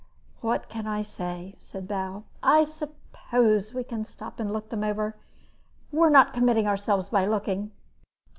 [0.39, 2.23] "What can I say?" said Bal.
[2.41, 5.15] "I suppose we can stop and look them over.
[5.91, 7.69] We're not committing ourselves by looking."